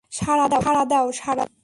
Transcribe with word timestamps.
সাড়া 0.17 0.83
দাও, 0.89 1.05
সাড়া 1.19 1.43
দাও। 1.43 1.51